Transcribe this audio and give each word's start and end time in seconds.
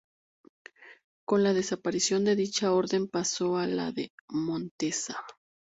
Con 1.27 1.43
la 1.43 1.53
desaparición 1.53 2.25
de 2.25 2.35
dicha 2.35 2.71
orden 2.71 3.07
pasó 3.07 3.57
a 3.57 3.67
la 3.67 3.91
de 3.91 4.09
Montesa. 4.31 5.15